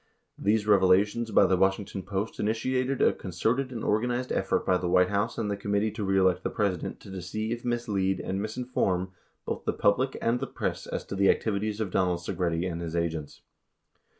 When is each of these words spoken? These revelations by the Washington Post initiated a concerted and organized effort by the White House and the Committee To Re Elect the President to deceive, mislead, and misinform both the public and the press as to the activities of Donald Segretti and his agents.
These 0.39 0.65
revelations 0.65 1.29
by 1.29 1.45
the 1.45 1.57
Washington 1.57 2.01
Post 2.01 2.39
initiated 2.39 3.03
a 3.03 3.13
concerted 3.13 3.71
and 3.71 3.83
organized 3.83 4.31
effort 4.31 4.65
by 4.65 4.79
the 4.79 4.89
White 4.89 5.09
House 5.09 5.37
and 5.37 5.51
the 5.51 5.55
Committee 5.55 5.91
To 5.91 6.03
Re 6.03 6.17
Elect 6.17 6.41
the 6.43 6.49
President 6.49 6.99
to 7.01 7.11
deceive, 7.11 7.63
mislead, 7.63 8.19
and 8.19 8.39
misinform 8.41 9.09
both 9.45 9.63
the 9.65 9.73
public 9.73 10.17
and 10.19 10.39
the 10.39 10.47
press 10.47 10.87
as 10.87 11.05
to 11.05 11.15
the 11.15 11.29
activities 11.29 11.79
of 11.79 11.91
Donald 11.91 12.17
Segretti 12.17 12.65
and 12.67 12.81
his 12.81 12.95
agents. 12.95 13.41